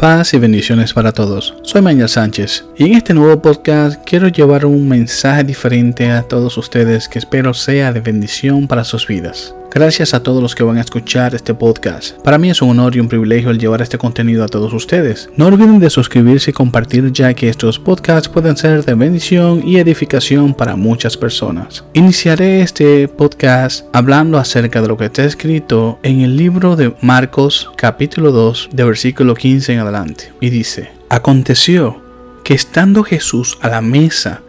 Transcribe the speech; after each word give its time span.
Paz 0.00 0.32
y 0.32 0.38
bendiciones 0.38 0.94
para 0.94 1.12
todos. 1.12 1.54
Soy 1.60 1.82
Manuel 1.82 2.08
Sánchez 2.08 2.64
y 2.74 2.86
en 2.86 2.94
este 2.94 3.12
nuevo 3.12 3.42
podcast 3.42 4.02
quiero 4.02 4.28
llevar 4.28 4.64
un 4.64 4.88
mensaje 4.88 5.44
diferente 5.44 6.10
a 6.10 6.22
todos 6.22 6.56
ustedes 6.56 7.06
que 7.06 7.18
espero 7.18 7.52
sea 7.52 7.92
de 7.92 8.00
bendición 8.00 8.66
para 8.66 8.84
sus 8.84 9.06
vidas. 9.06 9.54
Gracias 9.72 10.14
a 10.14 10.22
todos 10.24 10.42
los 10.42 10.56
que 10.56 10.64
van 10.64 10.78
a 10.78 10.80
escuchar 10.80 11.32
este 11.32 11.54
podcast. 11.54 12.18
Para 12.22 12.38
mí 12.38 12.50
es 12.50 12.60
un 12.60 12.70
honor 12.70 12.96
y 12.96 13.00
un 13.00 13.06
privilegio 13.06 13.50
el 13.50 13.58
llevar 13.60 13.80
este 13.80 13.98
contenido 13.98 14.42
a 14.42 14.48
todos 14.48 14.72
ustedes. 14.72 15.30
No 15.36 15.46
olviden 15.46 15.78
de 15.78 15.90
suscribirse 15.90 16.50
y 16.50 16.52
compartir 16.52 17.12
ya 17.12 17.32
que 17.34 17.48
estos 17.48 17.78
podcasts 17.78 18.28
pueden 18.28 18.56
ser 18.56 18.84
de 18.84 18.94
bendición 18.94 19.62
y 19.64 19.78
edificación 19.78 20.54
para 20.54 20.74
muchas 20.74 21.16
personas. 21.16 21.84
Iniciaré 21.92 22.62
este 22.62 23.06
podcast 23.06 23.86
hablando 23.92 24.38
acerca 24.38 24.82
de 24.82 24.88
lo 24.88 24.96
que 24.96 25.04
está 25.04 25.24
escrito 25.24 26.00
en 26.02 26.22
el 26.22 26.36
libro 26.36 26.74
de 26.74 26.92
Marcos 27.00 27.70
capítulo 27.76 28.32
2 28.32 28.70
de 28.72 28.84
versículo 28.84 29.36
15 29.36 29.74
en 29.74 29.78
adelante. 29.78 30.32
Y 30.40 30.50
dice, 30.50 30.90
aconteció 31.08 32.02
que 32.42 32.54
estando 32.54 33.04
Jesús 33.04 33.56
a 33.60 33.68
la 33.68 33.82
mesa 33.82 34.42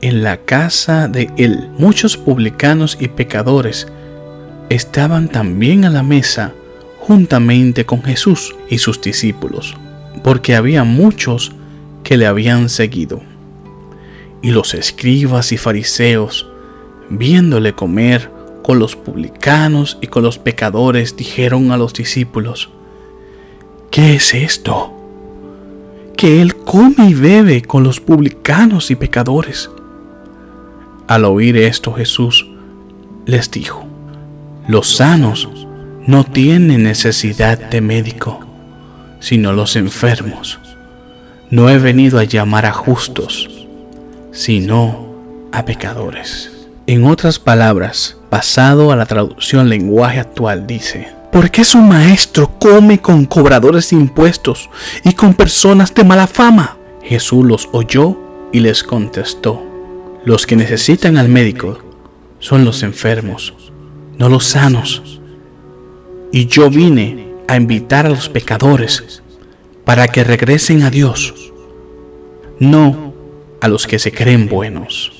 en 0.00 0.24
la 0.24 0.38
casa 0.38 1.06
de 1.06 1.30
él, 1.36 1.70
muchos 1.78 2.16
publicanos 2.16 2.98
y 3.00 3.06
pecadores 3.06 3.86
estaban 4.68 5.28
también 5.28 5.84
a 5.84 5.90
la 5.90 6.02
mesa 6.02 6.52
juntamente 6.98 7.84
con 7.84 8.02
Jesús 8.02 8.54
y 8.68 8.78
sus 8.78 9.00
discípulos, 9.00 9.74
porque 10.22 10.56
había 10.56 10.84
muchos 10.84 11.52
que 12.02 12.16
le 12.16 12.26
habían 12.26 12.68
seguido. 12.68 13.20
Y 14.42 14.50
los 14.50 14.74
escribas 14.74 15.52
y 15.52 15.56
fariseos, 15.56 16.48
viéndole 17.10 17.74
comer 17.74 18.30
con 18.62 18.78
los 18.78 18.96
publicanos 18.96 19.98
y 20.00 20.06
con 20.06 20.22
los 20.22 20.38
pecadores, 20.38 21.16
dijeron 21.16 21.70
a 21.72 21.76
los 21.76 21.92
discípulos, 21.92 22.70
¿qué 23.90 24.14
es 24.14 24.32
esto? 24.32 24.92
Que 26.16 26.40
él 26.40 26.56
come 26.56 27.10
y 27.10 27.14
bebe 27.14 27.62
con 27.62 27.84
los 27.84 28.00
publicanos 28.00 28.90
y 28.90 28.94
pecadores. 28.94 29.70
Al 31.06 31.26
oír 31.26 31.58
esto 31.58 31.92
Jesús 31.92 32.48
les 33.26 33.50
dijo, 33.50 33.83
los 34.66 34.96
sanos 34.96 35.48
no 36.06 36.24
tienen 36.24 36.84
necesidad 36.84 37.58
de 37.58 37.82
médico, 37.82 38.40
sino 39.20 39.52
los 39.52 39.76
enfermos. 39.76 40.58
No 41.50 41.68
he 41.68 41.78
venido 41.78 42.18
a 42.18 42.24
llamar 42.24 42.64
a 42.64 42.72
justos, 42.72 43.48
sino 44.32 45.06
a 45.52 45.66
pecadores. 45.66 46.50
En 46.86 47.04
otras 47.04 47.38
palabras, 47.38 48.16
basado 48.30 48.90
a 48.90 48.96
la 48.96 49.04
traducción 49.04 49.68
lenguaje 49.68 50.20
actual, 50.20 50.66
dice, 50.66 51.08
¿por 51.30 51.50
qué 51.50 51.62
su 51.62 51.78
maestro 51.78 52.58
come 52.58 53.00
con 53.00 53.26
cobradores 53.26 53.90
de 53.90 53.96
impuestos 53.96 54.70
y 55.04 55.12
con 55.12 55.34
personas 55.34 55.94
de 55.94 56.04
mala 56.04 56.26
fama? 56.26 56.78
Jesús 57.02 57.44
los 57.44 57.68
oyó 57.72 58.18
y 58.50 58.60
les 58.60 58.82
contestó, 58.82 59.62
los 60.24 60.46
que 60.46 60.56
necesitan 60.56 61.18
al 61.18 61.28
médico 61.28 61.80
son 62.38 62.64
los 62.64 62.82
enfermos 62.82 63.52
no 64.18 64.28
los 64.28 64.46
sanos. 64.46 65.20
Y 66.32 66.46
yo 66.46 66.70
vine 66.70 67.28
a 67.48 67.56
invitar 67.56 68.06
a 68.06 68.10
los 68.10 68.28
pecadores 68.28 69.22
para 69.84 70.08
que 70.08 70.24
regresen 70.24 70.82
a 70.82 70.90
Dios, 70.90 71.52
no 72.58 73.14
a 73.60 73.68
los 73.68 73.86
que 73.86 73.98
se 73.98 74.12
creen 74.12 74.48
buenos. 74.48 75.12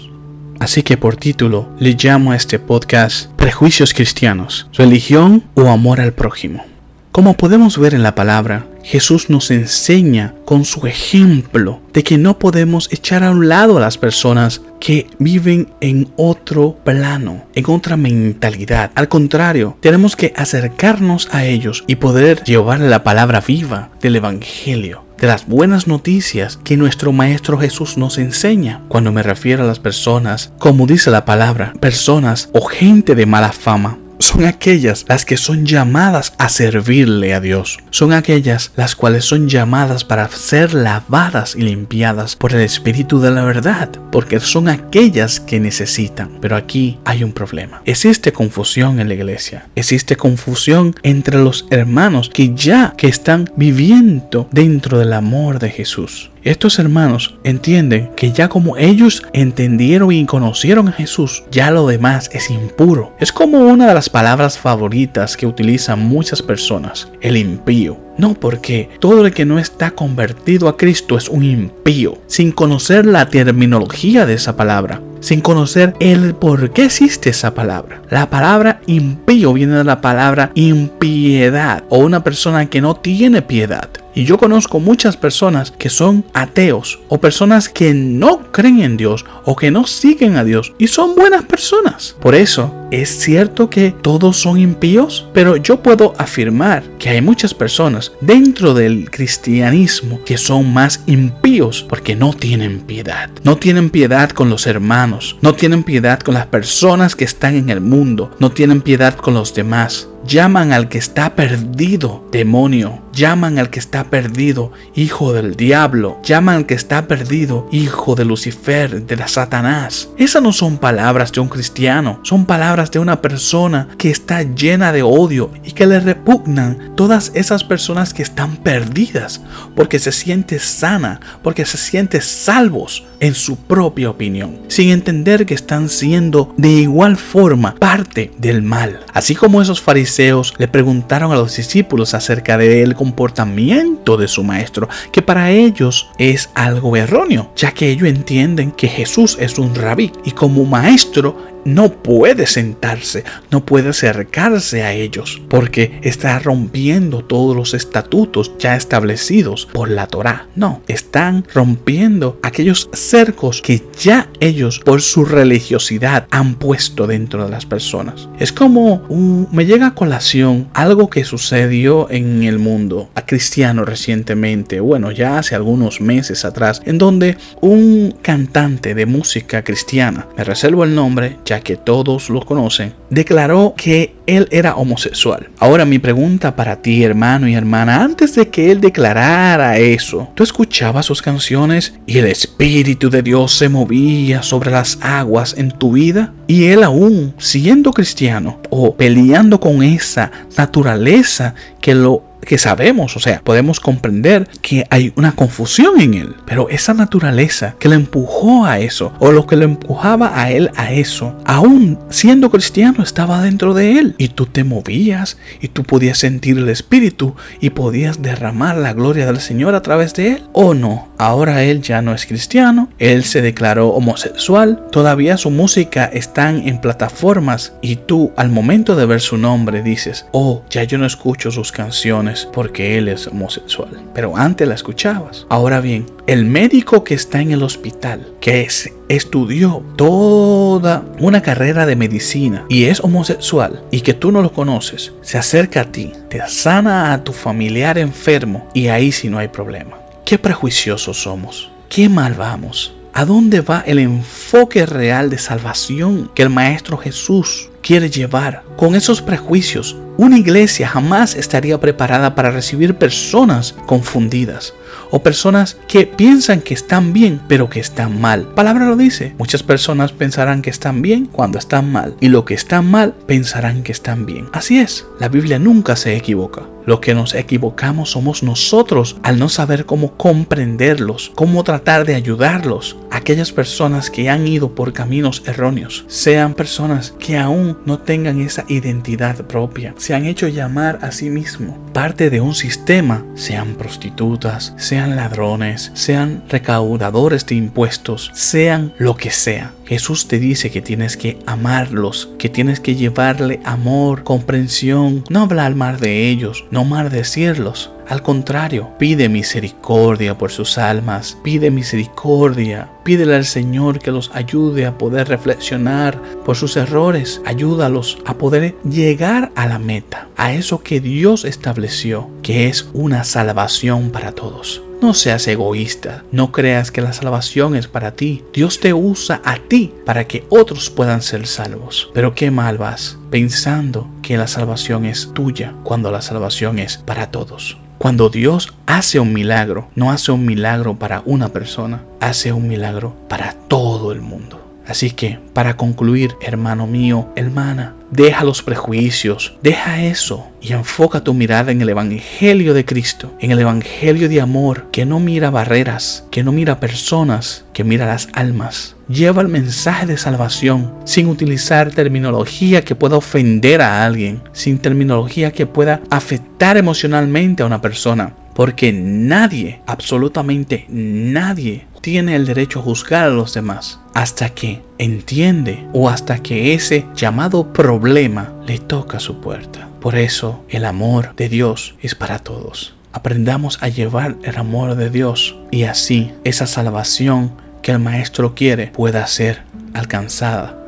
Así 0.61 0.83
que 0.83 0.97
por 0.97 1.17
título 1.17 1.69
le 1.79 1.95
llamo 1.95 2.33
a 2.33 2.37
este 2.37 2.59
podcast 2.59 3.31
Prejuicios 3.33 3.93
Cristianos, 3.93 4.69
Religión 4.73 5.45
o 5.55 5.69
Amor 5.69 6.01
al 6.01 6.15
Prójimo. 6.15 6.74
Como 7.15 7.35
podemos 7.35 7.79
ver 7.79 7.95
en 7.95 8.03
la 8.03 8.17
palabra, 8.17 8.67
Jesús 8.83 9.31
nos 9.31 9.53
enseña 9.53 10.35
con 10.45 10.65
su 10.65 10.89
ejemplo 10.89 11.81
de 11.93 12.03
que 12.03 12.19
no 12.19 12.41
podemos 12.41 12.93
echar 12.93 13.23
a 13.23 13.31
un 13.31 13.49
lado 13.49 13.77
a 13.77 13.81
las 13.81 13.99
personas 13.99 14.63
que 14.81 15.07
viven 15.21 15.69
en 15.81 16.09
otro 16.17 16.77
plano, 16.83 17.45
en 17.55 17.67
otra 17.69 17.97
mentalidad. 17.97 18.91
Al 18.97 19.07
contrario, 19.07 19.77
tenemos 19.79 20.17
que 20.17 20.33
acercarnos 20.35 21.29
a 21.31 21.45
ellos 21.45 21.85
y 21.87 21.95
poder 21.95 22.43
llevar 22.43 22.81
la 22.81 23.05
palabra 23.05 23.41
viva 23.41 23.91
del 24.01 24.17
Evangelio 24.17 25.05
de 25.17 25.29
las 25.29 25.47
buenas 25.47 25.87
noticias 25.87 26.59
que 26.65 26.77
nuestro 26.77 27.13
Maestro 27.13 27.57
Jesús 27.59 27.97
nos 27.97 28.19
enseña. 28.19 28.83
Cuando 28.89 29.13
me 29.13 29.23
refiero 29.23 29.63
a 29.63 29.67
las 29.67 29.79
personas, 29.79 30.53
como 30.59 30.89
dice 30.89 31.13
la 31.13 31.25
palabra, 31.25 31.75
personas 31.81 32.51
o 32.53 32.63
gente 32.63 33.15
de 33.15 33.25
mala 33.25 33.53
fama, 33.53 33.99
son 34.25 34.47
aquellas 34.47 35.05
las 35.09 35.25
que 35.25 35.37
son 35.37 35.67
llamadas 35.67 36.33
a 36.39 36.49
servirle 36.49 37.35
a 37.35 37.41
Dios. 37.41 37.79
Son 37.91 38.13
aquellas 38.13 38.73
las 38.75 38.97
cuales 38.97 39.25
son 39.25 39.49
llamadas 39.49 40.05
para 40.05 40.29
ser 40.29 40.73
lavadas 40.73 41.55
y 41.57 41.63
limpiadas 41.63 42.35
por 42.35 42.55
el 42.55 42.63
Espíritu 42.63 43.21
de 43.21 43.31
la 43.31 43.45
verdad, 43.45 43.91
porque 44.11 44.41
son 44.41 44.69
aquellas 44.69 45.41
que 45.41 45.61
necesitan. 45.61 46.39
Pero 46.41 46.57
aquí 46.57 46.99
hay 47.05 47.23
un 47.23 47.33
problema. 47.33 47.83
Existe 47.85 48.33
confusión 48.33 48.99
en 48.99 49.09
la 49.09 49.15
iglesia. 49.15 49.67
Existe 49.75 50.17
confusión 50.17 50.95
entre 51.03 51.39
los 51.39 51.67
hermanos 51.71 52.31
que 52.33 52.55
ya 52.55 52.95
que 52.97 53.09
están 53.09 53.51
viviendo 53.57 54.49
dentro 54.51 54.99
del 54.99 55.13
amor 55.13 55.59
de 55.59 55.71
Jesús. 55.71 56.31
Estos 56.45 56.79
hermanos 56.79 57.37
entienden 57.43 58.11
que 58.17 58.31
ya 58.31 58.51
como 58.51 58.77
ellos 58.77 59.23
entendieron 59.33 60.13
y 60.13 60.27
conocieron 60.27 60.89
a 60.89 60.93
Jesús, 60.93 61.43
ya 61.51 61.71
lo 61.71 61.87
demás 61.87 62.29
es 62.35 62.51
impuro. 62.51 63.15
Es 63.19 63.33
como 63.33 63.61
una 63.61 63.87
de 63.87 63.95
las 63.95 64.11
palabras 64.11 64.59
favoritas 64.59 65.39
que 65.39 65.47
utilizan 65.47 66.01
muchas 66.01 66.43
personas, 66.43 67.09
el 67.23 67.39
impío. 67.39 67.99
No, 68.19 68.35
porque 68.35 68.91
todo 69.01 69.25
el 69.25 69.33
que 69.33 69.47
no 69.47 69.59
está 69.59 69.93
convertido 69.93 70.69
a 70.69 70.77
Cristo 70.77 71.17
es 71.17 71.31
un 71.31 71.45
impío, 71.45 72.19
sin 72.27 72.53
conocer 72.53 73.07
la 73.07 73.27
terminología 73.31 74.27
de 74.27 74.35
esa 74.35 74.55
palabra, 74.55 75.01
sin 75.21 75.41
conocer 75.41 75.95
el 75.99 76.35
por 76.35 76.75
qué 76.75 76.85
existe 76.85 77.31
esa 77.31 77.55
palabra. 77.55 78.03
La 78.11 78.29
palabra 78.29 78.83
impío 78.87 79.55
viene 79.55 79.77
de 79.77 79.85
la 79.85 80.03
palabra 80.03 80.53
impiedad 80.55 81.85
o 81.89 82.01
una 82.01 82.23
persona 82.23 82.67
que 82.67 82.83
no 82.83 82.97
tiene 82.97 83.41
piedad. 83.41 83.89
Y 84.15 84.25
yo 84.25 84.39
conozco 84.39 84.81
muchas 84.81 85.17
personas 85.17 85.73
que 85.73 85.91
son 85.91 86.25
ateos 86.35 87.01
o 87.09 87.19
personas 87.19 87.69
que 87.69 87.93
no 87.95 88.53
creen 88.53 88.81
en 88.81 88.97
Dios 88.97 89.25
o 89.45 89.57
que 89.57 89.71
no 89.71 89.87
siguen 89.87 90.37
a 90.37 90.45
Dios 90.45 90.73
y 90.79 90.87
son 90.87 91.15
buenas 91.15 91.43
personas. 91.43 92.17
Por 92.21 92.35
eso, 92.35 92.73
es 92.91 93.19
cierto 93.19 93.69
que 93.69 93.91
todos 93.91 94.37
son 94.37 94.59
impíos, 94.59 95.29
pero 95.33 95.57
yo 95.57 95.83
puedo 95.83 96.15
afirmar 96.17 96.85
que 96.99 97.11
hay 97.11 97.21
muchas 97.21 97.55
personas 97.55 98.13
dentro 98.21 98.73
del 98.73 99.11
cristianismo 99.11 100.21
que 100.25 100.39
son 100.39 100.73
más 100.73 101.03
impíos 101.07 101.85
porque 101.89 102.15
no 102.15 102.33
tienen 102.33 102.81
piedad. 102.81 103.31
No 103.43 103.57
tienen 103.57 103.91
piedad 103.91 104.31
con 104.31 104.49
los 104.49 104.67
hermanos, 104.67 105.37
no 105.43 105.55
tienen 105.55 105.83
piedad 105.83 106.21
con 106.21 106.35
las 106.35 106.47
personas 106.47 107.17
que 107.17 107.25
están 107.25 107.57
en 107.57 107.69
el 107.69 107.81
mundo, 107.81 108.31
no 108.39 108.53
tienen 108.53 108.81
piedad 108.81 109.17
con 109.17 109.35
los 109.35 109.55
demás 109.55 110.09
llaman 110.27 110.73
al 110.73 110.89
que 110.89 110.99
está 110.99 111.35
perdido 111.35 112.25
demonio, 112.33 113.03
llaman 113.13 113.59
al 113.59 113.71
que 113.71 113.79
está 113.79 114.05
perdido 114.05 114.73
hijo 114.95 115.33
del 115.33 115.55
diablo, 115.55 116.19
llaman 116.23 116.57
al 116.57 116.67
que 116.67 116.75
está 116.75 117.07
perdido 117.07 117.69
hijo 117.71 118.15
de 118.15 118.25
Lucifer, 118.25 119.07
de 119.07 119.17
la 119.17 119.29
Satanás. 119.29 120.09
Esas 120.17 120.43
no 120.43 120.53
son 120.53 120.79
palabras 120.79 121.33
de 121.33 121.41
un 121.41 121.49
cristiano, 121.49 122.21
son 122.23 122.47
palabras 122.47 122.91
de 122.91 122.99
una 122.99 123.21
persona 123.21 123.89
que 123.99 124.11
está 124.11 124.43
llena 124.43 124.93
de 124.93 125.03
odio 125.03 125.51
y 125.63 125.73
que 125.73 125.87
le 125.87 126.01
repugnan 126.01 126.95
todas 126.97 127.33
esas 127.35 127.65
personas 127.65 128.15
que 128.15 128.23
están 128.23 128.57
perdidas 128.57 129.43
porque 129.77 129.99
se 129.99 130.13
siente 130.13 130.59
sana, 130.59 131.21
porque 131.43 131.65
se 131.67 131.77
siente 131.77 132.21
salvos 132.21 133.05
en 133.21 133.35
su 133.35 133.57
propia 133.57 134.11
opinión, 134.11 134.61
sin 134.69 134.91
entender 134.91 135.47
que 135.47 135.55
están 135.55 135.89
siendo 135.89 136.55
de 136.57 136.69
igual 136.69 137.17
forma 137.17 137.75
parte 137.77 138.33
del 138.39 138.63
mal. 138.63 139.01
Así 139.13 139.35
como 139.35 139.63
esos 139.63 139.81
fariseos 139.81 140.14
le 140.59 140.69
preguntaron 140.69 141.33
a 141.33 141.37
los 141.37 141.57
discípulos 141.57 142.15
acerca 142.15 142.57
del 142.57 142.95
comportamiento 142.95 144.17
de 144.17 144.29
su 144.29 144.45
maestro, 144.45 144.89
que 145.11 145.23
para 145.23 145.51
ellos 145.51 146.11
es 146.19 146.51
algo 146.55 146.97
erróneo, 146.97 147.51
ya 147.57 147.73
que 147.73 147.89
ellos 147.89 148.09
entienden 148.09 148.71
que 148.71 148.89
Jesús 148.89 149.37
es 149.41 149.59
un 149.59 149.75
rabí 149.75 150.13
y 150.25 150.31
como 150.31 150.65
maestro 150.65 151.54
no 151.65 151.91
puede 152.03 152.47
sentarse, 152.47 153.25
no 153.51 153.65
puede 153.65 153.91
acercarse 153.91 154.83
a 154.83 154.93
ellos, 154.93 155.41
porque 155.49 155.99
está 156.03 156.39
rompiendo 156.39 157.25
todos 157.25 157.57
los 157.57 157.75
estatutos 157.75 158.53
ya 158.59 158.77
establecidos 158.77 159.67
por 159.73 159.91
la 159.91 160.07
Torá. 160.07 160.49
No, 160.55 160.83
están 160.89 161.47
rompiendo 161.53 162.39
aquellos 162.43 162.89
cercos 162.93 163.63
que 163.63 163.83
ya 164.01 164.29
ellos 164.41 164.81
por 164.81 165.03
su 165.03 165.25
religiosidad 165.25 166.27
han 166.31 166.57
puesto 166.57 167.07
dentro 167.07 167.45
de 167.45 167.51
las 167.51 167.67
personas. 167.67 168.29
Es 168.39 168.53
como 168.53 169.05
me 169.53 169.67
llega 169.67 169.89
a 169.89 169.95
colación 169.95 170.69
algo 170.75 171.09
que 171.09 171.25
sucedió 171.25 172.11
en 172.11 172.43
el 172.43 172.59
mundo 172.59 173.11
a 173.15 173.27
cristiano 173.27 173.85
recientemente, 173.85 174.81
bueno, 174.81 175.11
ya 175.11 175.39
hace 175.39 175.55
algunos 175.55 176.01
meses 176.01 176.45
atrás, 176.45 176.83
en 176.85 176.99
donde 176.99 177.37
un 177.61 178.15
cantante 178.23 178.95
de 178.95 179.07
música 179.07 179.65
cristiana, 179.65 180.29
me 180.37 180.45
reservo 180.45 180.85
el 180.85 180.95
nombre, 180.95 181.39
ya 181.45 181.54
ya 181.55 181.61
que 181.61 181.77
todos 181.77 182.31
lo 182.31 182.45
conocen, 182.45 182.95
declaró 183.11 183.75
que 183.77 184.17
él 184.27 184.49
era 184.51 184.75
homosexual. 184.75 185.51
Ahora 185.59 185.85
mi 185.85 185.99
pregunta 185.99 186.57
para 186.57 186.83
ti, 186.83 187.05
hermano 187.05 187.49
y 187.49 187.55
hermana, 187.55 188.03
antes 188.03 188.35
de 188.35 188.49
que 188.49 188.71
él 188.71 188.81
declarara 188.81 189.79
eso, 189.79 190.29
¿tú 190.35 190.43
escuchabas 190.43 191.07
sus 191.07 191.23
canciones 191.23 191.95
y 192.07 192.19
el 192.19 192.27
Espíritu 192.27 193.11
de 193.11 193.23
Dios 193.23 193.57
se 193.57 193.69
movía 193.69 194.43
sobre 194.43 194.71
las 194.71 194.99
aguas 195.01 195.55
en 195.57 195.71
tu 195.71 195.93
vida? 195.93 196.33
Y 196.47 196.65
él 196.67 196.83
aún, 196.83 197.35
siendo 197.39 197.93
cristiano 197.93 198.59
o 198.71 198.97
peleando 198.97 199.61
con 199.61 199.83
esa 199.83 200.31
naturaleza 200.57 201.55
que 201.81 201.95
lo 201.95 202.34
que 202.45 202.59
sabemos, 202.59 203.17
o 203.17 203.21
sea, 203.21 203.41
podemos 203.43 203.81
comprender 203.81 204.49
que 204.63 204.87
hay 204.91 205.13
una 205.17 205.33
confusión 205.33 206.01
en 206.01 206.15
él, 206.15 206.37
pero 206.47 206.69
esa 206.69 206.95
naturaleza 206.95 207.77
que 207.79 207.89
le 207.89 207.97
empujó 207.97 208.65
a 208.65 208.79
eso, 208.79 209.13
o 209.19 209.33
lo 209.33 209.47
que 209.47 209.57
le 209.57 209.65
empujaba 209.65 210.41
a 210.41 210.51
él 210.51 210.71
a 210.77 210.93
eso, 210.93 211.37
aún 211.45 211.99
siendo 212.11 212.51
cristiano, 212.51 213.03
estaba 213.03 213.43
dentro 213.43 213.75
de 213.75 213.99
él, 213.99 214.15
y 214.19 214.29
tú 214.29 214.47
te 214.47 214.65
movías, 214.65 215.39
y 215.61 215.69
tú 215.69 215.83
podías 215.83 216.19
sentir 216.19 216.59
el 216.59 216.69
Espíritu, 216.69 217.35
y 217.61 217.71
podías 217.71 218.23
derramar 218.23 218.77
la 218.77 218.93
gloria 218.93 219.27
del 219.27 219.41
Señor 219.41 219.75
a 219.75 219.83
través 219.83 220.15
de 220.15 220.33
él, 220.33 220.43
o 220.53 220.75
no, 220.75 221.09
ahora 221.19 221.63
él 221.65 221.83
ya 221.83 222.03
no 222.03 222.15
es 222.15 222.27
cristiano, 222.27 222.89
él 222.99 223.25
se 223.25 223.43
declaró 223.43 223.89
homosexual, 223.91 224.85
todavía 224.91 225.37
su 225.37 225.51
música 225.51 226.05
está 226.07 226.51
en 226.51 226.81
plataformas, 226.81 227.75
y 227.83 227.97
tú 227.97 228.33
al 228.37 228.51
momento 228.51 228.97
de 228.97 229.07
ver 229.07 229.21
su 229.21 229.37
nombre 229.37 229.83
dices, 229.83 230.27
oh, 230.33 230.63
ya 230.71 230.85
yo 230.85 230.99
no 230.99 231.07
escucho 231.07 231.51
sus 231.51 231.73
canciones, 231.73 232.34
porque 232.53 232.99
él 232.99 233.09
es 233.09 233.27
homosexual. 233.27 233.91
Pero 234.15 234.37
antes 234.37 234.67
la 234.67 234.75
escuchabas. 234.75 235.47
Ahora 235.49 235.81
bien, 235.81 236.07
el 236.27 236.45
médico 236.45 237.05
que 237.05 237.15
está 237.15 237.41
en 237.41 237.53
el 237.53 237.63
hospital, 237.63 238.27
que 238.41 238.69
estudió 239.09 239.83
toda 239.97 241.05
una 241.19 241.43
carrera 241.43 241.87
de 241.87 241.97
medicina 241.97 242.65
y 242.69 242.85
es 242.85 243.01
homosexual 243.01 243.83
y 243.91 244.01
que 244.01 244.15
tú 244.15 244.33
no 244.33 244.43
lo 244.43 244.53
conoces, 244.53 245.13
se 245.23 245.39
acerca 245.39 245.83
a 245.83 245.93
ti, 245.93 246.13
te 246.29 246.41
sana 246.49 247.13
a 247.13 247.25
tu 247.25 247.33
familiar 247.33 247.99
enfermo 247.99 248.69
y 248.75 248.89
ahí 248.89 249.13
sí 249.13 249.29
no 249.29 249.39
hay 249.39 249.49
problema. 249.49 249.99
Qué 250.25 250.39
prejuiciosos 250.39 251.23
somos. 251.23 251.71
Qué 251.89 252.09
mal 252.09 252.35
vamos. 252.35 252.95
¿A 253.13 253.25
dónde 253.25 253.61
va 253.61 253.85
el 253.87 254.01
enfoque 254.01 254.87
real 254.87 255.31
de 255.31 255.39
salvación 255.39 256.33
que 256.35 256.43
el 256.43 256.51
Maestro 256.51 256.97
Jesús 256.97 257.71
quiere 257.81 258.11
llevar? 258.11 258.65
Con 258.77 258.97
esos 258.97 259.23
prejuicios, 259.23 259.97
una 260.17 260.39
iglesia 260.39 260.89
jamás 260.89 261.35
estaría 261.35 261.81
preparada 261.81 262.35
para 262.35 262.51
recibir 262.51 262.97
personas 262.97 263.75
confundidas 263.87 264.75
o 265.11 265.23
personas 265.23 265.77
que 265.89 266.07
piensan 266.07 266.61
que 266.61 266.75
están 266.75 267.13
bien 267.13 267.41
pero 267.49 267.69
que 267.69 267.81
están 267.81 268.21
mal. 268.21 268.47
palabra 268.55 268.87
lo 268.87 268.97
dice. 268.97 269.35
Muchas 269.39 269.63
personas 269.63 270.13
pensarán 270.13 270.63
que 270.63 270.71
están 270.71 271.03
bien 271.03 271.27
cuando 271.27 271.59
están 271.59 271.91
mal 271.91 272.17
y 272.21 272.29
lo 272.29 272.45
que 272.45 272.55
están 272.55 272.91
mal 272.91 273.15
pensarán 273.27 273.83
que 273.83 273.93
están 273.93 274.27
bien. 274.27 274.49
Así 274.53 274.79
es, 274.79 275.07
la 275.19 275.29
Biblia 275.29 275.59
nunca 275.59 275.97
se 275.97 276.17
equivoca. 276.17 276.63
Lo 276.87 277.01
que 277.01 277.15
nos 277.15 277.35
equivocamos 277.35 278.11
somos 278.11 278.43
nosotros 278.43 279.17
al 279.23 279.39
no 279.39 279.49
saber 279.49 279.87
cómo 279.87 280.17
comprenderlos, 280.19 281.33
cómo 281.35 281.65
tratar 281.65 282.05
de 282.05 282.15
ayudarlos. 282.15 282.99
Aquellas 283.11 283.53
personas 283.53 284.11
que 284.11 284.29
han 284.29 284.47
ido 284.47 284.75
por 284.75 284.93
caminos 284.93 285.43
erróneos, 285.47 286.05
sean 286.09 286.53
personas 286.53 287.15
que 287.19 287.39
aún 287.39 287.79
no 287.87 288.01
tengan 288.01 288.41
esa 288.41 288.67
identidad 288.69 289.47
propia, 289.47 289.95
se 290.05 290.13
han 290.13 290.27
hecho 290.27 290.49
llamar 290.49 290.99
a 291.01 291.13
sí 291.13 291.31
mismo 291.31 291.79
parte 291.95 292.29
de 292.29 292.43
un 292.43 292.55
sistema, 292.55 293.25
sean 293.37 293.75
prostitutas, 293.75 294.75
sean 294.77 295.17
ladrones, 295.17 295.93
sean 295.95 296.45
recaudadores 296.51 297.47
de 297.47 297.55
impuestos, 297.55 298.31
sean 298.35 298.93
lo 298.99 299.17
que 299.17 299.31
sea. 299.31 299.73
Jesús 299.87 300.29
te 300.29 300.39
dice 300.39 300.71
que 300.71 300.81
tienes 300.81 301.17
que 301.17 301.39
amarlos, 301.47 302.31
que 302.39 302.49
tienes 302.49 302.81
que 302.81 302.95
llevarle 302.95 303.61
amor, 303.65 304.25
comprensión, 304.25 305.25
no 305.29 305.43
hablar 305.43 305.75
mal 305.75 306.01
de 306.01 306.29
ellos, 306.29 306.65
no 306.71 306.85
maldecirlos. 306.85 307.91
Al 308.09 308.23
contrario, 308.23 308.91
pide 308.99 309.29
misericordia 309.29 310.37
por 310.37 310.51
sus 310.51 310.77
almas, 310.77 311.39
pide 311.43 311.71
misericordia, 311.71 312.91
pídele 313.03 313.35
al 313.35 313.45
Señor 313.45 313.99
que 313.99 314.11
los 314.11 314.31
ayude 314.35 314.85
a 314.87 314.99
poder 314.99 315.29
reflexionar 315.29 316.21
por 316.45 316.57
sus 316.57 316.77
errores, 316.77 317.41
ayúdalos 317.47 318.19
a 318.27 318.35
poder 318.35 318.77
llegar 318.89 319.53
a 319.55 319.67
la 319.67 319.79
meta, 319.79 320.29
a 320.37 320.53
eso 320.53 320.83
que 320.83 321.01
Dios 321.01 321.45
estableció, 321.45 322.29
que 322.43 322.69
es 322.69 322.89
una 322.93 323.25
salvación 323.25 324.11
para 324.11 324.33
todos. 324.33 324.83
No 325.05 325.13
seas 325.13 325.47
egoísta, 325.49 326.25
no 326.33 326.51
creas 326.51 326.91
que 326.91 327.03
la 327.03 327.13
salvación 327.13 327.77
es 327.77 327.89
para 327.89 328.13
ti. 328.13 328.43
Dios 328.55 328.81
te 328.81 328.95
usa 328.95 329.43
a 329.45 329.59
ti 329.59 329.93
para 330.07 330.27
que 330.27 330.47
otros 330.49 330.89
puedan 330.89 331.21
ser 331.21 331.47
salvos. 331.47 332.11
Pero 332.15 332.35
qué 332.35 332.51
mal 332.51 332.79
vas 332.79 333.19
pensando 333.31 334.09
que 334.23 334.39
la 334.39 334.47
salvación 334.47 335.05
es 335.05 335.31
tuya 335.35 335.75
cuando 335.83 336.11
la 336.11 336.23
salvación 336.23 336.79
es 336.79 336.97
para 336.97 337.31
todos. 337.31 337.77
Cuando 337.99 338.31
Dios 338.31 338.73
hace 338.87 339.21
un 339.21 339.35
milagro, 339.35 339.89
no 339.95 340.11
hace 340.11 340.33
un 340.33 340.47
milagro 340.47 340.99
para 340.99 341.23
una 341.27 341.51
persona, 341.51 342.03
hace 342.21 342.55
un 342.55 342.67
milagro 342.67 343.15
para 343.29 343.53
todo 343.69 344.11
el 344.11 344.23
mundo. 344.23 344.64
Así 344.87 345.11
que, 345.11 345.39
para 345.55 345.77
concluir, 345.77 346.35
hermano 346.43 346.87
mío, 346.87 347.29
hermana, 347.37 347.95
deja 348.11 348.45
los 348.45 348.63
prejuicios, 348.63 349.57
deja 349.63 350.05
eso 350.05 350.47
y 350.61 350.73
enfoca 350.73 351.25
tu 351.25 351.33
mirada 351.33 351.73
en 351.73 351.81
el 351.81 351.89
Evangelio 351.89 352.75
de 352.75 352.85
Cristo, 352.85 353.35
en 353.41 353.51
el 353.51 353.61
Evangelio 353.61 354.29
de 354.29 354.41
amor, 354.41 354.87
que 354.93 355.07
no 355.07 355.21
mira 355.21 355.51
barreras, 355.51 356.27
que 356.31 356.45
no 356.45 356.53
mira 356.53 356.81
personas, 356.81 357.65
que 357.73 357.83
mira 357.83 358.07
las 358.07 358.29
almas. 358.35 358.97
Lleva 359.09 359.43
el 359.43 359.49
mensaje 359.49 360.07
de 360.07 360.19
salvación 360.19 360.95
sin 361.05 361.29
utilizar 361.29 361.91
terminología 361.91 362.83
que 362.83 362.95
pueda 362.95 363.17
ofender 363.17 363.81
a 363.81 364.05
alguien, 364.05 364.43
sin 364.53 364.79
terminología 364.79 365.51
que 365.51 365.67
pueda 365.67 366.03
afectar 366.11 366.77
emocionalmente 366.77 367.63
a 367.63 367.67
una 367.67 367.81
persona. 367.81 368.35
Porque 368.55 368.93
nadie, 368.93 369.81
absolutamente 369.87 370.87
nadie, 370.89 371.87
tiene 372.01 372.37
el 372.37 372.47
derecho 372.47 372.79
a 372.79 372.83
juzgar 372.83 373.25
a 373.25 373.31
los 373.31 373.53
demás 373.55 373.99
hasta 374.15 374.51
que 374.51 374.83
entiende 374.99 375.87
o 375.93 376.09
hasta 376.09 376.39
que 376.39 376.73
ese 376.73 377.07
llamado 377.15 377.73
problema 377.73 378.53
le 378.67 378.79
toca 378.79 379.21
su 379.21 379.41
puerta. 379.41 379.89
Por 380.01 380.17
eso 380.17 380.65
el 380.69 380.85
amor 380.85 381.35
de 381.37 381.49
Dios 381.49 381.95
es 382.01 382.15
para 382.15 382.39
todos. 382.39 382.95
Aprendamos 383.13 383.83
a 383.83 383.89
llevar 383.89 384.37
el 384.43 384.57
amor 384.57 384.97
de 384.97 385.11
Dios 385.11 385.57
y 385.71 385.85
así 385.85 386.33
esa 386.45 386.67
salvación 386.67 387.53
que 387.83 387.93
el 387.93 387.99
Maestro 387.99 388.55
quiere 388.55 388.89
pueda 388.89 389.27
ser 389.27 389.63
alcanzada 389.93 390.79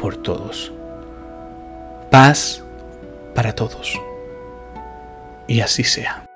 por 0.00 0.16
todos. 0.16 0.72
Paz 2.10 2.62
para 3.34 3.54
todos. 3.54 3.92
Y 5.46 5.60
así 5.60 5.84
sea. 5.84 6.29